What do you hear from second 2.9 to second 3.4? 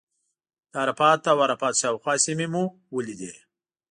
ولیدې.